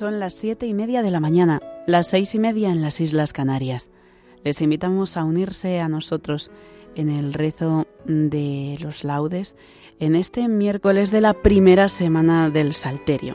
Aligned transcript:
Son 0.00 0.18
las 0.18 0.32
siete 0.32 0.66
y 0.66 0.72
media 0.72 1.02
de 1.02 1.10
la 1.10 1.20
mañana, 1.20 1.60
las 1.86 2.06
seis 2.06 2.34
y 2.34 2.38
media 2.38 2.70
en 2.70 2.80
las 2.80 3.02
Islas 3.02 3.34
Canarias. 3.34 3.90
Les 4.44 4.62
invitamos 4.62 5.18
a 5.18 5.24
unirse 5.24 5.78
a 5.78 5.90
nosotros 5.90 6.50
en 6.94 7.10
el 7.10 7.34
rezo 7.34 7.86
de 8.06 8.78
los 8.80 9.04
laudes 9.04 9.56
en 9.98 10.16
este 10.16 10.48
miércoles 10.48 11.10
de 11.10 11.20
la 11.20 11.34
primera 11.34 11.90
semana 11.90 12.48
del 12.48 12.72
Salterio. 12.72 13.34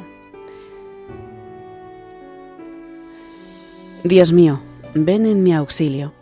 Dios 4.03 4.33
mío, 4.33 4.59
ven 4.95 5.27
en 5.27 5.43
mi 5.43 5.53
auxilio. 5.53 6.13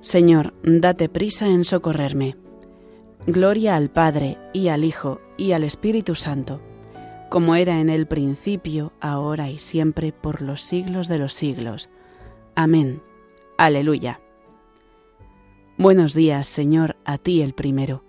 Señor, 0.00 0.54
date 0.62 1.10
prisa 1.10 1.48
en 1.48 1.66
socorrerme. 1.66 2.34
Gloria 3.26 3.76
al 3.76 3.90
Padre 3.90 4.38
y 4.54 4.68
al 4.68 4.86
Hijo 4.86 5.20
y 5.36 5.52
al 5.52 5.64
Espíritu 5.64 6.14
Santo 6.14 6.62
como 7.36 7.54
era 7.54 7.82
en 7.82 7.90
el 7.90 8.06
principio, 8.06 8.94
ahora 8.98 9.50
y 9.50 9.58
siempre, 9.58 10.10
por 10.10 10.40
los 10.40 10.62
siglos 10.62 11.06
de 11.06 11.18
los 11.18 11.34
siglos. 11.34 11.90
Amén. 12.54 13.02
Aleluya. 13.58 14.22
Buenos 15.76 16.14
días, 16.14 16.46
Señor, 16.46 16.96
a 17.04 17.18
ti 17.18 17.42
el 17.42 17.52
primero. 17.52 18.02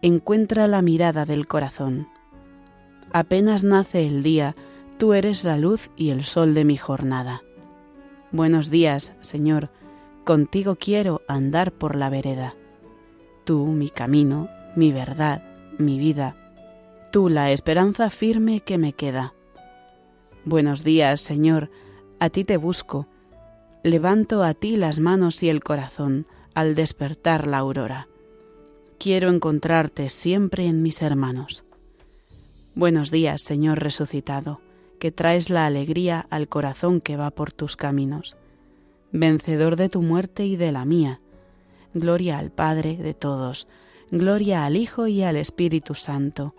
Encuentra 0.00 0.66
la 0.66 0.80
mirada 0.80 1.26
del 1.26 1.46
corazón. 1.46 2.08
Apenas 3.12 3.64
nace 3.64 4.00
el 4.00 4.22
día, 4.22 4.56
tú 4.96 5.12
eres 5.12 5.44
la 5.44 5.58
luz 5.58 5.90
y 5.94 6.08
el 6.08 6.24
sol 6.24 6.54
de 6.54 6.64
mi 6.64 6.78
jornada. 6.78 7.42
Buenos 8.32 8.70
días, 8.70 9.12
Señor, 9.20 9.68
contigo 10.24 10.76
quiero 10.76 11.20
andar 11.28 11.70
por 11.70 11.96
la 11.96 12.08
vereda. 12.08 12.54
Tú, 13.44 13.66
mi 13.66 13.90
camino, 13.90 14.48
mi 14.74 14.90
verdad, 14.90 15.42
mi 15.76 15.98
vida, 15.98 16.37
tú 17.10 17.28
la 17.28 17.52
esperanza 17.52 18.10
firme 18.10 18.60
que 18.60 18.78
me 18.78 18.92
queda. 18.92 19.34
Buenos 20.44 20.84
días, 20.84 21.20
Señor, 21.20 21.70
a 22.20 22.30
ti 22.30 22.44
te 22.44 22.56
busco. 22.56 23.06
Levanto 23.82 24.42
a 24.42 24.54
ti 24.54 24.76
las 24.76 24.98
manos 24.98 25.42
y 25.42 25.48
el 25.48 25.62
corazón 25.62 26.26
al 26.54 26.74
despertar 26.74 27.46
la 27.46 27.58
aurora. 27.58 28.08
Quiero 28.98 29.30
encontrarte 29.30 30.08
siempre 30.08 30.66
en 30.66 30.82
mis 30.82 31.00
hermanos. 31.02 31.64
Buenos 32.74 33.10
días, 33.10 33.42
Señor 33.42 33.78
resucitado, 33.80 34.60
que 34.98 35.10
traes 35.10 35.50
la 35.50 35.66
alegría 35.66 36.26
al 36.30 36.48
corazón 36.48 37.00
que 37.00 37.16
va 37.16 37.30
por 37.30 37.52
tus 37.52 37.76
caminos. 37.76 38.36
Vencedor 39.12 39.76
de 39.76 39.88
tu 39.88 40.02
muerte 40.02 40.44
y 40.44 40.56
de 40.56 40.72
la 40.72 40.84
mía. 40.84 41.20
Gloria 41.94 42.38
al 42.38 42.50
Padre 42.50 42.96
de 42.96 43.14
todos, 43.14 43.66
gloria 44.10 44.66
al 44.66 44.76
Hijo 44.76 45.06
y 45.06 45.22
al 45.22 45.36
Espíritu 45.36 45.94
Santo 45.94 46.54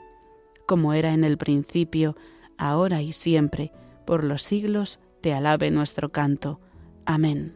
como 0.69 0.93
era 0.93 1.15
en 1.15 1.23
el 1.23 1.39
principio, 1.39 2.15
ahora 2.55 3.01
y 3.01 3.11
siempre, 3.11 3.71
por 4.05 4.23
los 4.23 4.43
siglos, 4.43 4.99
te 5.19 5.33
alabe 5.33 5.71
nuestro 5.71 6.11
canto. 6.11 6.59
Amén. 7.07 7.55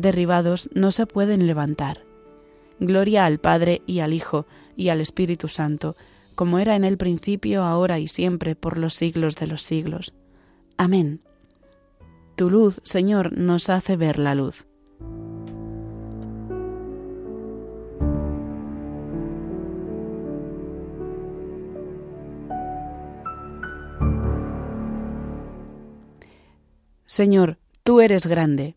derribados 0.00 0.68
no 0.74 0.90
se 0.90 1.06
pueden 1.06 1.46
levantar. 1.46 2.04
Gloria 2.78 3.26
al 3.26 3.38
Padre 3.38 3.82
y 3.86 4.00
al 4.00 4.12
Hijo 4.12 4.46
y 4.76 4.90
al 4.90 5.00
Espíritu 5.00 5.48
Santo, 5.48 5.96
como 6.34 6.58
era 6.58 6.76
en 6.76 6.84
el 6.84 6.98
principio, 6.98 7.62
ahora 7.62 7.98
y 7.98 8.08
siempre, 8.08 8.54
por 8.54 8.76
los 8.76 8.94
siglos 8.94 9.36
de 9.36 9.46
los 9.46 9.62
siglos. 9.62 10.12
Amén. 10.76 11.20
Tu 12.36 12.50
luz, 12.50 12.80
Señor, 12.84 13.32
nos 13.32 13.70
hace 13.70 13.96
ver 13.96 14.18
la 14.18 14.34
luz. 14.34 14.66
Señor, 27.06 27.56
tú 27.82 28.02
eres 28.02 28.26
grande, 28.26 28.76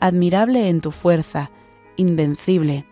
admirable 0.00 0.68
en 0.68 0.80
tu 0.80 0.90
fuerza, 0.90 1.50
invencible. 1.96 2.86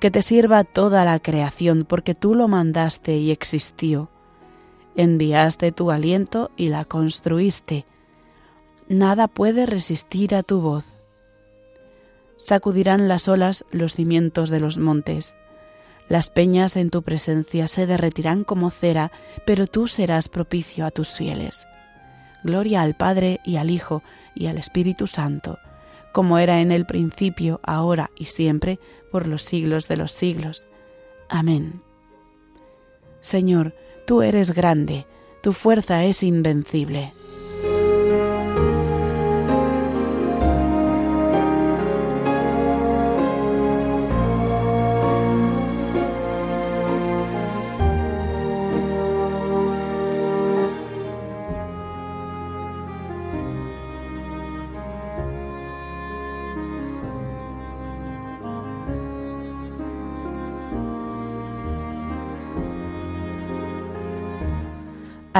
Que 0.00 0.10
te 0.10 0.22
sirva 0.22 0.64
toda 0.64 1.04
la 1.04 1.18
creación, 1.20 1.84
porque 1.88 2.14
tú 2.14 2.34
lo 2.34 2.48
mandaste 2.48 3.16
y 3.16 3.30
existió. 3.30 4.10
Enviaste 4.96 5.72
tu 5.72 5.90
aliento 5.90 6.50
y 6.56 6.68
la 6.68 6.84
construiste. 6.84 7.86
Nada 8.88 9.28
puede 9.28 9.66
resistir 9.66 10.34
a 10.34 10.42
tu 10.42 10.60
voz. 10.60 10.84
Sacudirán 12.36 13.06
las 13.06 13.28
olas 13.28 13.64
los 13.70 13.94
cimientos 13.94 14.50
de 14.50 14.60
los 14.60 14.78
montes. 14.78 15.36
Las 16.08 16.28
peñas 16.28 16.76
en 16.76 16.90
tu 16.90 17.02
presencia 17.02 17.68
se 17.68 17.86
derretirán 17.86 18.42
como 18.42 18.70
cera, 18.70 19.12
pero 19.46 19.68
tú 19.68 19.86
serás 19.86 20.28
propicio 20.28 20.84
a 20.86 20.90
tus 20.90 21.10
fieles. 21.10 21.66
Gloria 22.42 22.82
al 22.82 22.96
Padre 22.96 23.40
y 23.44 23.56
al 23.56 23.70
Hijo 23.70 24.02
y 24.34 24.46
al 24.46 24.58
Espíritu 24.58 25.06
Santo, 25.06 25.58
como 26.12 26.38
era 26.38 26.60
en 26.60 26.72
el 26.72 26.86
principio, 26.86 27.60
ahora 27.62 28.10
y 28.16 28.26
siempre, 28.26 28.78
por 29.10 29.26
los 29.26 29.42
siglos 29.42 29.88
de 29.88 29.96
los 29.96 30.12
siglos. 30.12 30.66
Amén. 31.28 31.82
Señor, 33.20 33.74
tú 34.06 34.22
eres 34.22 34.52
grande, 34.52 35.06
tu 35.42 35.52
fuerza 35.52 36.04
es 36.04 36.22
invencible. 36.22 37.12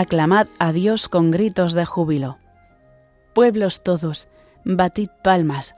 Aclamad 0.01 0.47
a 0.59 0.73
Dios 0.73 1.11
con 1.11 1.31
gritos 1.31 1.75
de 1.75 1.85
júbilo. 1.85 2.39
Pueblos 3.35 3.83
todos, 3.83 4.29
batid 4.65 5.11
palmas, 5.23 5.75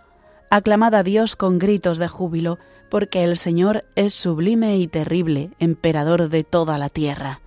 aclamad 0.48 0.94
a 0.94 1.02
Dios 1.02 1.34
con 1.34 1.58
gritos 1.58 1.98
de 1.98 2.06
júbilo, 2.06 2.60
porque 2.88 3.24
el 3.24 3.36
Señor 3.36 3.84
es 3.96 4.14
sublime 4.14 4.76
y 4.76 4.86
terrible, 4.86 5.50
emperador 5.58 6.28
de 6.28 6.44
toda 6.44 6.78
la 6.78 6.88
tierra. 6.88 7.40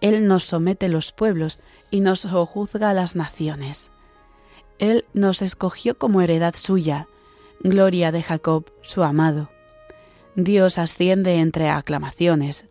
Él 0.00 0.26
nos 0.26 0.44
somete 0.44 0.88
los 0.88 1.12
pueblos 1.12 1.58
y 1.90 2.00
nos 2.00 2.20
sojuzga 2.20 2.94
las 2.94 3.14
naciones. 3.14 3.90
Él 4.78 5.04
nos 5.12 5.42
escogió 5.42 5.98
como 5.98 6.22
heredad 6.22 6.54
suya, 6.56 7.06
gloria 7.60 8.12
de 8.12 8.22
Jacob, 8.22 8.64
su 8.80 9.02
amado. 9.02 9.50
Dios 10.36 10.78
asciende 10.78 11.34
entre 11.34 11.68
aclamaciones, 11.68 12.64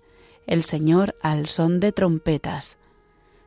el 0.48 0.64
Señor 0.64 1.14
al 1.22 1.46
son 1.46 1.80
de 1.80 1.92
trompetas. 1.92 2.80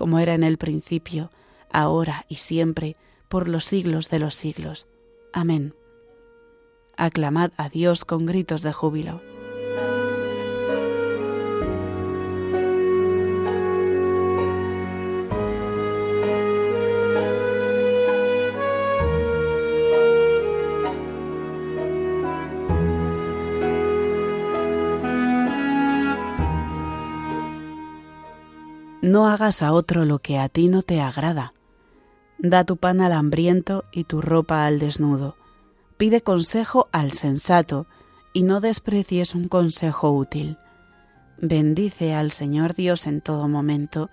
como 0.00 0.18
era 0.18 0.32
en 0.32 0.44
el 0.44 0.56
principio, 0.56 1.30
ahora 1.70 2.24
y 2.26 2.36
siempre, 2.36 2.96
por 3.28 3.48
los 3.48 3.66
siglos 3.66 4.08
de 4.08 4.18
los 4.18 4.34
siglos. 4.34 4.86
Amén. 5.30 5.74
Aclamad 6.96 7.50
a 7.58 7.68
Dios 7.68 8.06
con 8.06 8.24
gritos 8.24 8.62
de 8.62 8.72
júbilo. 8.72 9.29
No 29.10 29.26
hagas 29.26 29.60
a 29.60 29.72
otro 29.72 30.04
lo 30.04 30.20
que 30.20 30.38
a 30.38 30.48
ti 30.48 30.68
no 30.68 30.82
te 30.82 31.00
agrada. 31.00 31.52
Da 32.38 32.62
tu 32.62 32.76
pan 32.76 33.00
al 33.00 33.10
hambriento 33.10 33.84
y 33.90 34.04
tu 34.04 34.20
ropa 34.20 34.66
al 34.66 34.78
desnudo. 34.78 35.34
Pide 35.96 36.20
consejo 36.20 36.88
al 36.92 37.10
sensato 37.10 37.88
y 38.32 38.44
no 38.44 38.60
desprecies 38.60 39.34
un 39.34 39.48
consejo 39.48 40.12
útil. 40.12 40.58
Bendice 41.38 42.14
al 42.14 42.30
Señor 42.30 42.74
Dios 42.74 43.08
en 43.08 43.20
todo 43.20 43.48
momento 43.48 44.10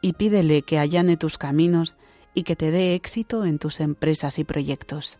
y 0.00 0.14
pídele 0.14 0.62
que 0.62 0.78
allane 0.78 1.18
tus 1.18 1.36
caminos 1.36 1.94
y 2.32 2.44
que 2.44 2.56
te 2.56 2.70
dé 2.70 2.94
éxito 2.94 3.44
en 3.44 3.58
tus 3.58 3.78
empresas 3.78 4.38
y 4.38 4.44
proyectos. 4.44 5.18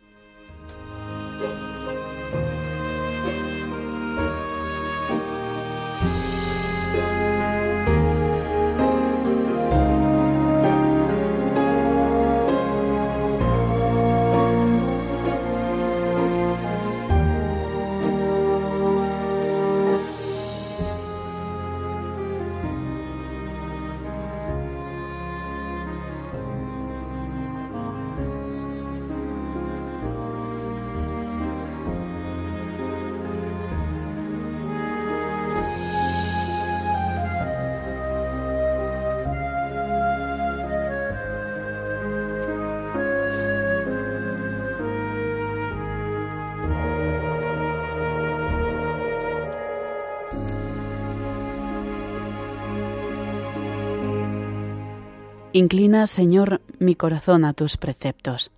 Inclina, 55.52 56.06
Señor, 56.06 56.62
mi 56.78 56.94
corazón 56.94 57.44
a 57.44 57.54
tus 57.54 57.76
preceptos. 57.76 58.52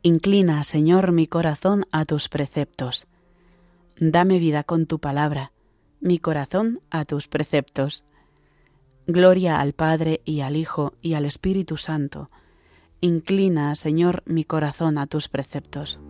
Inclina, 0.00 0.62
Señor, 0.62 1.12
mi 1.12 1.26
corazón 1.26 1.84
a 1.92 2.06
tus 2.06 2.30
preceptos. 2.30 3.06
Dame 3.98 4.38
vida 4.38 4.64
con 4.64 4.86
tu 4.86 4.98
palabra, 4.98 5.52
mi 6.00 6.18
corazón 6.18 6.80
a 6.88 7.04
tus 7.04 7.28
preceptos. 7.28 8.04
Gloria 9.06 9.60
al 9.60 9.74
Padre 9.74 10.22
y 10.24 10.40
al 10.40 10.56
Hijo 10.56 10.94
y 11.02 11.12
al 11.12 11.26
Espíritu 11.26 11.76
Santo. 11.76 12.30
Inclina, 13.02 13.74
Señor, 13.74 14.22
mi 14.24 14.44
corazón 14.44 14.96
a 14.96 15.06
tus 15.06 15.28
preceptos. 15.28 16.00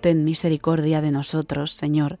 Ten 0.00 0.22
misericordia 0.22 1.00
de 1.00 1.10
nosotros, 1.10 1.72
Señor, 1.72 2.20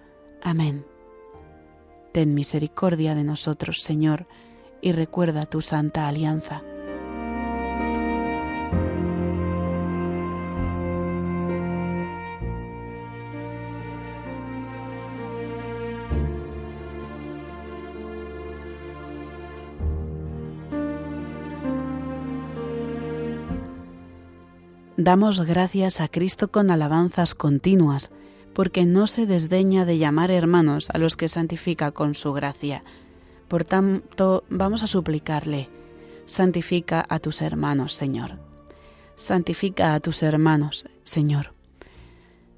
Amén. 0.41 0.85
Ten 2.11 2.33
misericordia 2.33 3.15
de 3.15 3.23
nosotros, 3.23 3.81
Señor, 3.81 4.27
y 4.81 4.91
recuerda 4.91 5.45
tu 5.45 5.61
santa 5.61 6.07
alianza. 6.07 6.63
Damos 25.03 25.43
gracias 25.43 25.99
a 25.99 26.09
Cristo 26.09 26.51
con 26.51 26.69
alabanzas 26.69 27.33
continuas, 27.33 28.11
porque 28.53 28.85
no 28.85 29.07
se 29.07 29.25
desdeña 29.25 29.85
de 29.85 29.97
llamar 29.97 30.31
hermanos 30.31 30.89
a 30.93 30.97
los 30.97 31.15
que 31.15 31.27
santifica 31.27 31.91
con 31.91 32.15
su 32.15 32.33
gracia. 32.33 32.83
Por 33.47 33.63
tanto, 33.63 34.43
vamos 34.49 34.83
a 34.83 34.87
suplicarle, 34.87 35.69
santifica 36.25 37.05
a 37.07 37.19
tus 37.19 37.41
hermanos, 37.41 37.93
Señor. 37.93 38.39
Santifica 39.15 39.93
a 39.93 39.99
tus 39.99 40.23
hermanos, 40.23 40.87
Señor. 41.03 41.53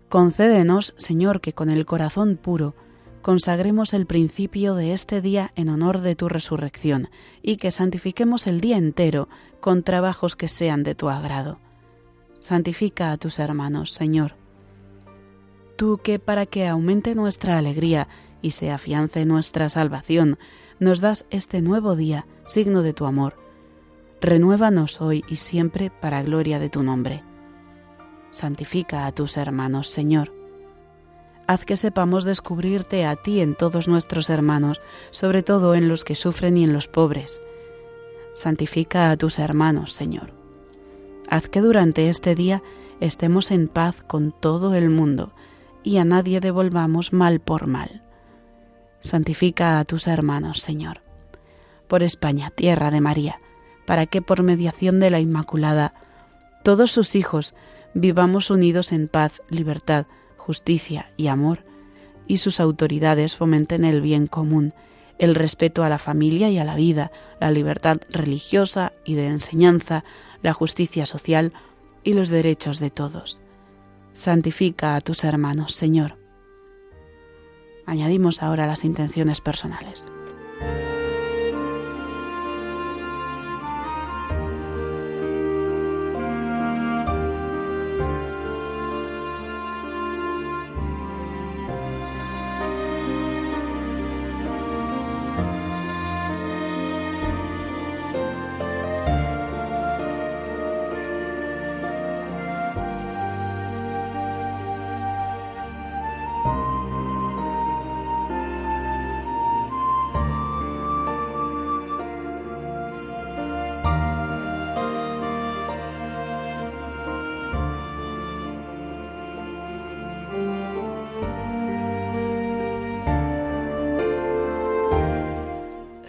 Concédenos, 0.10 0.94
Señor, 0.98 1.42
que 1.42 1.54
con 1.54 1.70
el 1.70 1.86
corazón 1.86 2.38
puro 2.38 2.76
consagremos 3.22 3.94
el 3.94 4.06
principio 4.06 4.76
de 4.76 4.94
este 4.94 5.22
día 5.22 5.52
en 5.56 5.70
honor 5.70 6.02
de 6.02 6.16
tu 6.16 6.30
resurrección 6.30 7.10
y 7.42 7.58
que 7.58 7.72
santifiquemos 7.72 8.48
el 8.48 8.62
día 8.62 8.78
entero 8.78 9.30
con 9.62 9.84
trabajos 9.84 10.36
que 10.36 10.48
sean 10.48 10.84
de 10.84 10.94
tu 10.94 11.10
agrado 11.10 11.60
santifica 12.44 13.14
a 13.14 13.18
tus 13.18 13.40
hermanos, 13.40 13.92
Señor. 13.92 14.36
Tú 15.76 16.00
que 16.04 16.20
para 16.20 16.46
que 16.46 16.68
aumente 16.68 17.16
nuestra 17.16 17.58
alegría 17.58 18.08
y 18.42 18.52
se 18.52 18.72
afiance 18.72 19.26
nuestra 19.26 19.70
salvación, 19.70 20.38
nos 20.80 21.02
das 21.02 21.26
este 21.30 21.62
nuevo 21.62 21.96
día, 21.96 22.28
signo 22.46 22.84
de 22.84 22.94
tu 22.94 23.06
amor. 23.06 23.36
Renuévanos 24.22 25.02
hoy 25.02 25.24
y 25.28 25.38
siempre 25.38 25.90
para 25.90 26.22
gloria 26.22 26.60
de 26.60 26.70
tu 26.70 26.84
nombre. 26.84 27.24
Santifica 28.30 29.06
a 29.06 29.12
tus 29.12 29.38
hermanos, 29.38 29.90
Señor. 29.90 30.34
Haz 31.48 31.66
que 31.66 31.76
sepamos 31.76 32.24
descubrirte 32.24 33.06
a 33.06 33.16
ti 33.16 33.42
en 33.42 33.56
todos 33.56 33.88
nuestros 33.88 34.30
hermanos, 34.30 34.80
sobre 35.12 35.44
todo 35.44 35.76
en 35.76 35.90
los 35.90 36.04
que 36.04 36.16
sufren 36.16 36.58
y 36.58 36.64
en 36.64 36.74
los 36.74 36.88
pobres. 36.88 37.42
Santifica 38.32 39.12
a 39.12 39.18
tus 39.18 39.40
hermanos, 39.40 39.94
Señor. 39.94 40.34
Haz 41.30 41.50
que 41.50 41.62
durante 41.62 42.10
este 42.10 42.36
día 42.36 42.64
estemos 43.00 43.52
en 43.52 43.68
paz 43.68 44.04
con 44.04 44.32
todo 44.32 44.74
el 44.76 44.90
mundo 44.90 45.34
y 45.84 45.98
a 45.98 46.06
nadie 46.06 46.40
devolvamos 46.40 47.14
mal 47.14 47.40
por 47.40 47.68
mal. 47.68 48.02
Santifica 49.00 49.80
a 49.80 49.84
tus 49.84 50.08
hermanos, 50.08 50.62
Señor. 50.62 51.02
Por 51.88 52.04
España, 52.04 52.50
tierra 52.50 52.90
de 52.90 53.02
María, 53.02 53.40
para 53.86 54.06
que 54.06 54.22
por 54.22 54.44
mediación 54.44 55.00
de 55.00 55.10
la 55.10 55.20
Inmaculada 55.20 55.94
todos 56.64 56.92
sus 56.92 57.16
hijos 57.16 57.54
vivamos 57.94 58.50
unidos 58.50 58.94
en 58.94 59.10
paz, 59.10 59.42
libertad, 59.50 60.06
justicia 60.38 61.12
y 61.18 61.28
amor, 61.28 61.66
y 62.26 62.38
sus 62.38 62.62
autoridades 62.62 63.36
fomenten 63.36 63.84
el 63.84 64.02
bien 64.02 64.28
común, 64.28 64.74
el 65.20 65.36
respeto 65.36 65.84
a 65.84 65.90
la 65.90 66.00
familia 66.00 66.50
y 66.50 66.58
a 66.58 66.64
la 66.64 66.76
vida, 66.76 67.12
la 67.40 67.52
libertad 67.52 67.98
religiosa 68.10 68.94
y 69.04 69.16
de 69.16 69.28
enseñanza, 69.28 70.06
la 70.42 70.54
justicia 70.54 71.06
social 71.06 71.54
y 72.04 72.14
los 72.14 72.30
derechos 72.30 72.80
de 72.80 72.90
todos. 72.90 73.43
Santifica 74.14 74.96
a 74.96 75.02
tus 75.02 75.24
hermanos, 75.24 75.74
Señor. 75.74 76.18
Añadimos 77.86 78.42
ahora 78.42 78.68
las 78.68 78.84
intenciones 78.84 79.42
personales. 79.42 80.06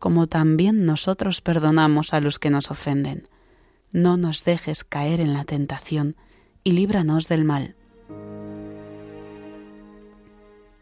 como 0.00 0.26
también 0.26 0.86
nosotros 0.86 1.40
perdonamos 1.40 2.12
a 2.14 2.20
los 2.20 2.40
que 2.40 2.50
nos 2.50 2.70
ofenden. 2.70 3.28
No 3.92 4.16
nos 4.16 4.44
dejes 4.44 4.82
caer 4.82 5.20
en 5.20 5.34
la 5.34 5.44
tentación, 5.44 6.16
y 6.64 6.72
líbranos 6.72 7.28
del 7.28 7.44
mal. 7.44 7.76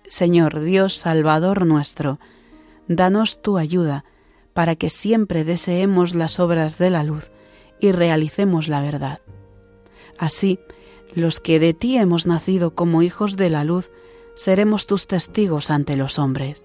Señor 0.08 0.60
Dios 0.60 0.94
Salvador 0.94 1.66
nuestro, 1.66 2.18
danos 2.87 3.42
tu 3.42 3.58
ayuda 3.58 4.04
para 4.54 4.76
que 4.76 4.88
siempre 4.88 5.44
deseemos 5.44 6.14
las 6.14 6.40
obras 6.40 6.78
de 6.78 6.90
la 6.90 7.02
luz 7.02 7.30
y 7.80 7.92
realicemos 7.92 8.68
la 8.68 8.80
verdad. 8.80 9.20
Así, 10.16 10.58
los 11.14 11.40
que 11.40 11.60
de 11.60 11.75
ti 11.75 11.98
hemos 11.98 12.26
nacido 12.26 12.72
como 12.72 13.02
hijos 13.02 13.37
de 13.37 13.50
la 13.50 13.64
luz, 13.64 13.90
seremos 14.34 14.87
tus 14.87 15.06
testigos 15.06 15.70
ante 15.70 15.96
los 15.96 16.18
hombres 16.18 16.64